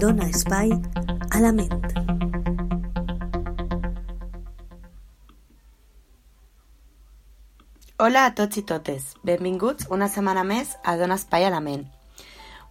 [0.00, 0.72] dona espai
[1.30, 1.70] a la ment.
[8.02, 11.84] Hola a tots i totes, benvinguts una setmana més a Dona Espai a la Ment.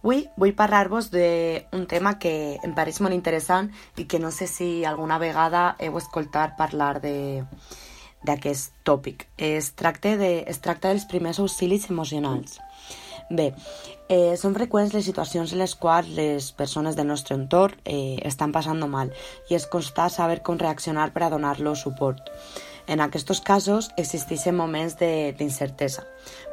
[0.02, 4.84] Avui vull parlar-vos d'un tema que em pareix molt interessant i que no sé si
[4.84, 9.24] alguna vegada heu escoltat parlar d'aquest tòpic.
[9.38, 12.60] Es tracta, de, es tracta dels primers auxilis emocionals.
[13.30, 13.54] Bé,
[14.12, 18.52] eh, són freqüents les situacions en les quals les persones del nostre entorn eh, estan
[18.52, 19.12] passant mal
[19.48, 22.28] i és constar saber com reaccionar per a donar-los suport.
[22.86, 26.04] En aquests casos existeixen moments d'incertesa.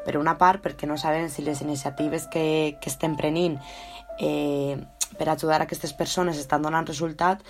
[0.06, 3.60] Per una part, perquè no sabem si les iniciatives que, que estem prenint
[4.20, 4.80] eh,
[5.20, 7.44] per ajudar a aquestes persones estan donant resultat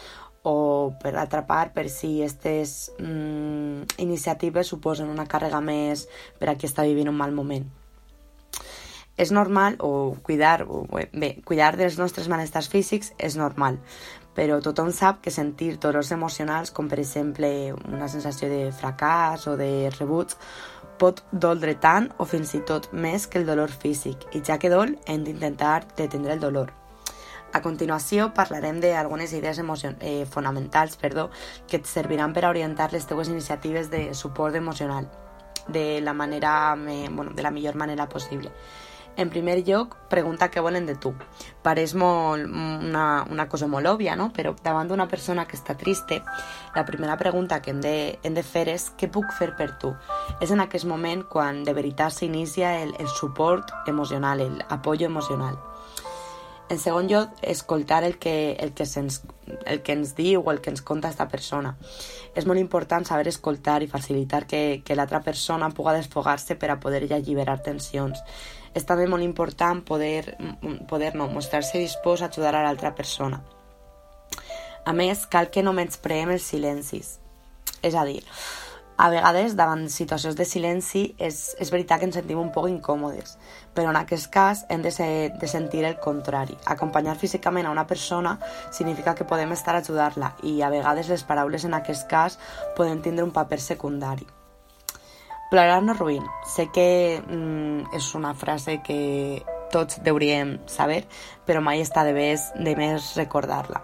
[0.43, 6.07] o per altra part per si aquestes mm, iniciatives suposen una càrrega més
[6.39, 7.69] per a qui està vivint un mal moment.
[9.17, 13.77] És normal, o cuidar, o, bé, cuidar dels nostres malestars físics és normal,
[14.35, 19.57] però tothom sap que sentir dolors emocionals, com per exemple una sensació de fracàs o
[19.59, 20.35] de rebuig,
[21.01, 24.71] pot doldre tant o fins i tot més que el dolor físic, i ja que
[24.71, 26.71] dol hem d'intentar detendre el dolor.
[27.51, 31.27] A continuació parlarem d'algunes idees emocion eh, fonamentals perdó,
[31.67, 35.09] que et serviran per orientar les teves iniciatives de suport emocional
[35.67, 38.51] de la, manera, eh, bueno, de la millor manera possible.
[39.17, 41.11] En primer lloc, pregunta què volen de tu.
[41.63, 44.29] Pareix molt una, una cosa molt òbvia, no?
[44.35, 46.21] Però davant d'una persona que està triste,
[46.75, 49.93] la primera pregunta que hem de, hem de fer és què puc fer per tu?
[50.39, 55.59] És en aquest moment quan de veritat s'inicia el, el suport emocional, el apoyo emocional.
[56.71, 59.19] En segon lloc, escoltar el que, el, que se'ns,
[59.67, 61.75] el que ens diu o el que ens conta aquesta persona.
[62.31, 66.79] És molt important saber escoltar i facilitar que, que l'altra persona puga desfogar-se per a
[66.79, 68.23] poder ja alliberar tensions
[68.73, 70.37] és també molt important poder,
[70.87, 73.41] poder no, mostrar-se dispost a ajudar a l'altra persona.
[74.85, 77.17] A més, cal que no menyspreem els silencis.
[77.83, 78.21] És a dir,
[79.01, 83.33] a vegades, davant situacions de silenci, és, és veritat que ens sentim un poc incòmodes,
[83.73, 86.53] però en aquest cas hem de, ser, de sentir el contrari.
[86.69, 88.35] Acompanyar físicament a una persona
[88.69, 92.37] significa que podem estar a ajudar-la i a vegades les paraules en aquest cas
[92.77, 94.29] poden tindre un paper secundari.
[95.49, 96.23] Plorar no ruïn.
[96.47, 99.41] Sé que mm, és una frase que
[99.73, 101.05] tots hauríem saber,
[101.47, 103.81] però mai està de més, de més recordar-la,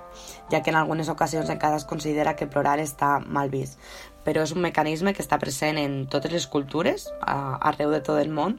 [0.51, 3.79] ja que en algunes ocasions encara es considera que plorar està mal vist.
[4.27, 8.19] Però és un mecanisme que està present en totes les cultures, a, arreu de tot
[8.19, 8.57] el món,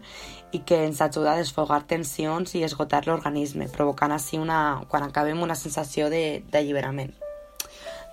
[0.53, 5.45] i que ens ajuda a desfogar tensions i esgotar l'organisme, provocant així una, quan acabem
[5.45, 7.13] una sensació d'alliberament.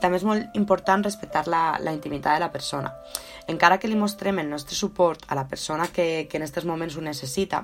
[0.02, 2.92] També és molt important respectar la, la intimitat de la persona.
[3.48, 6.98] Encara que li mostrem el nostre suport a la persona que, que en aquests moments
[6.98, 7.64] ho necessita,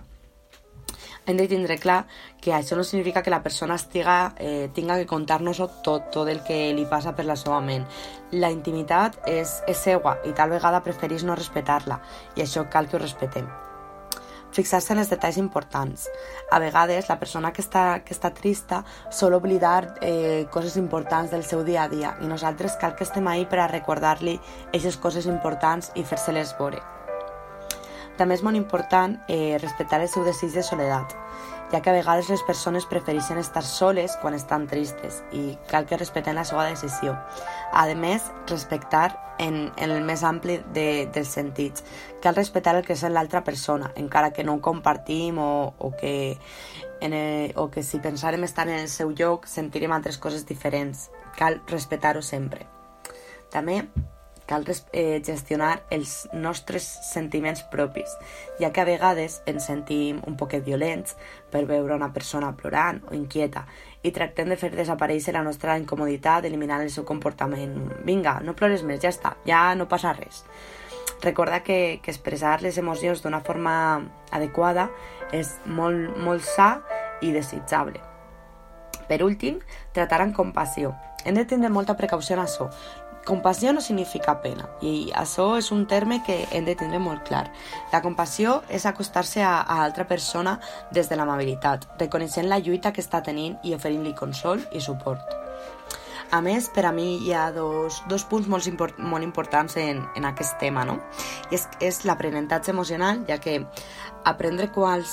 [1.26, 2.06] hem de tindre clar
[2.42, 6.44] que això no significa que la persona estiga, eh, tinga que contar-nos tot, tot el
[6.44, 7.86] que li passa per la seva ment.
[8.32, 12.02] La intimitat és, és seua i tal vegada preferís no respectar-la
[12.36, 13.50] i això cal que ho respetem
[14.52, 16.08] fixar-se en els detalls importants.
[16.52, 21.46] A vegades la persona que està, que està trista sol oblidar eh, coses importants del
[21.48, 25.28] seu dia a dia i nosaltres cal que estem ahí per a recordar-li aquestes coses
[25.32, 26.84] importants i fer-se-les veure.
[28.18, 31.16] També és molt important eh, respectar el seu desig de soledat,
[31.72, 35.98] ja que a vegades les persones prefereixen estar soles quan estan tristes i cal que
[35.98, 37.16] respecten la seva decisió.
[37.72, 41.84] A més, respectar en, en el més ampli de, dels sentits.
[42.22, 46.38] Cal respectar el que és l'altra persona, encara que no ho compartim o, o, que,
[47.02, 51.10] en el, o que si pensarem estar en el seu lloc sentirem altres coses diferents.
[51.40, 52.68] Cal respectar-ho sempre.
[53.52, 53.82] També
[54.52, 58.12] cal eh, gestionar els nostres sentiments propis,
[58.60, 61.16] ja que a vegades ens sentim un poquet violents
[61.52, 63.64] per veure una persona plorant o inquieta
[64.04, 67.78] i tractem de fer desaparèixer la nostra incomoditat eliminant el seu comportament.
[68.04, 70.44] Vinga, no plores més, ja està, ja no passa res.
[71.22, 73.74] Recorda que, que expressar les emocions d'una forma
[74.34, 74.90] adequada
[75.32, 76.74] és molt, molt sa
[77.22, 78.02] i desitjable.
[79.08, 79.62] Per últim,
[79.94, 80.96] tratar amb compassió.
[81.26, 82.72] Hem de tindre molta precaució en això,
[83.26, 87.44] Compassió no significa pena i això és un terme que hem de tindre molt clar.
[87.94, 90.58] La compassió és acostar-se a, a altra persona
[90.92, 95.38] des de l'amabilitat, reconeixent la lluita que està tenint i oferint-li consol i suport.
[96.32, 100.06] A més, per a mi hi ha dos, dos punts molt, import, molt importants en,
[100.16, 100.96] en aquest tema, no?
[101.52, 103.58] I és, és l'aprenentatge emocional, ja que
[104.24, 105.12] aprendre quals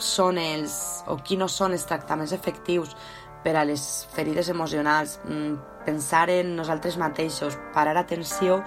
[0.00, 0.74] són els
[1.08, 2.92] o quins no són els tractaments efectius
[3.44, 8.62] per a les ferides emocionals, mm, pensar en nosaltres mateixos, parar atenció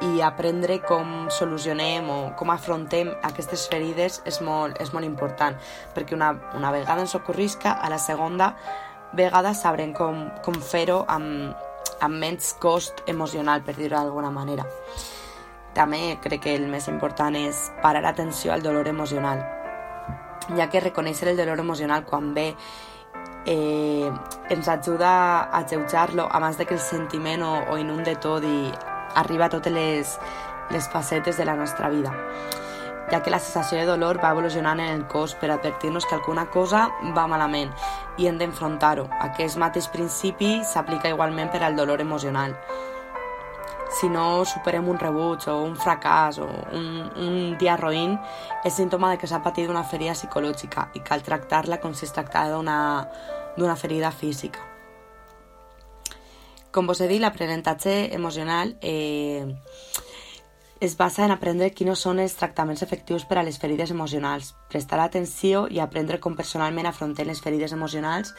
[0.00, 5.56] i aprendre com solucionem o com afrontem aquestes ferides és molt, és molt important,
[5.94, 8.54] perquè una, una vegada ens ocorrisca, a la segona
[9.12, 11.54] vegades sabrem com, com fer-ho amb,
[12.00, 14.64] amb menys cost emocional, per dir-ho d'alguna manera.
[15.74, 19.42] També crec que el més important és parar atenció al dolor emocional,
[20.56, 22.52] ja que reconèixer el dolor emocional quan ve
[23.46, 24.10] eh,
[24.50, 25.10] ens ajuda
[25.42, 28.72] a alleujar-lo abans de que el sentiment o, o inunde tot i
[29.14, 30.18] arriba a totes les,
[30.70, 32.14] les facetes de la nostra vida
[33.10, 36.46] ja que la sensació de dolor va evolucionant en el cos per advertir-nos que alguna
[36.50, 37.72] cosa va malament
[38.16, 39.08] i hem d'enfrontar-ho.
[39.20, 42.56] Aquest mateix principi s'aplica igualment per al dolor emocional.
[43.94, 46.86] Si no superem un rebuig o un fracàs o un,
[47.22, 48.16] un dia roïn,
[48.66, 52.14] és símptoma de que s'ha patit una ferida psicològica i cal tractar-la com si es
[52.14, 54.66] tractava d'una ferida física.
[56.74, 59.46] Com vos he dit, l'aprenentatge emocional eh,
[60.84, 65.00] es basa en aprendre quins són els tractaments efectius per a les ferides emocionals, prestar
[65.00, 68.34] atenció i aprendre com personalment afrontem les ferides emocionals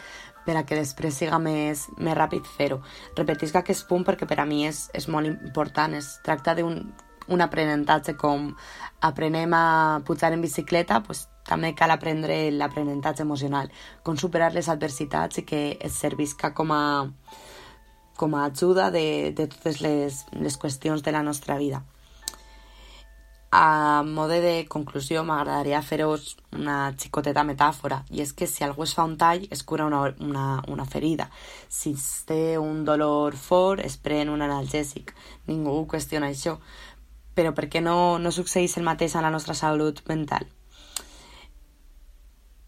[0.45, 2.81] per a que després siga més, més ràpid fer-ho.
[3.17, 5.97] Repetisc aquest punt perquè per a mi és, és molt important.
[5.97, 6.83] Es tracta d'un
[7.27, 8.51] un aprenentatge com
[9.01, 13.71] aprenem a pujar en bicicleta, pues, també cal aprendre l'aprenentatge emocional,
[14.03, 16.83] com superar les adversitats i que es servisca com a,
[18.17, 21.83] com a ajuda de, de totes les, les qüestions de la nostra vida.
[23.57, 28.91] A mode de conclusió, m'agradaria fer-vos una xicoteta metàfora, i és que si algú es
[28.97, 31.29] fa un tall, es cura una, una, una ferida.
[31.71, 35.13] Si es té un dolor fort, es pren un analgèsic.
[35.47, 36.57] Ningú qüestiona això.
[37.31, 40.49] Però per què no, no succeeix el mateix a la nostra salut mental?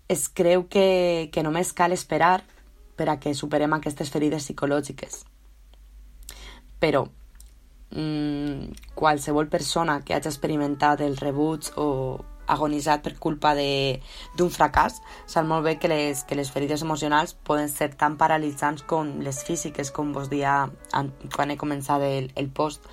[0.07, 0.87] Es creu que,
[1.35, 2.45] que només cal esperar
[2.95, 5.25] per a que superem aquestes ferides psicològiques.
[6.79, 7.09] Però
[7.91, 11.87] mmm, qualsevol persona que hagi experimentat el rebuig o
[12.47, 17.69] agonitzat per culpa d'un fracàs, sap molt bé que les, que les ferides emocionals poden
[17.69, 20.65] ser tan paralitzants com les físiques, com vos dia
[21.35, 22.87] quan he començat el, el post.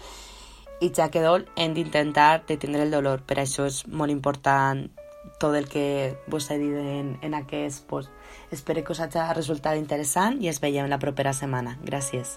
[0.83, 3.23] I ja que dol, hem d'intentar detindre el dolor.
[3.23, 4.89] Per això és molt important
[5.41, 8.11] tot el que vos he dit en, en aquest post.
[8.53, 11.79] Espero que us hagi resultat interessant i es veiem la propera setmana.
[11.87, 12.37] Gràcies.